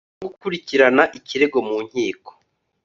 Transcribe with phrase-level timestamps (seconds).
[0.03, 2.31] no gukurikirana ikirego mu nkiko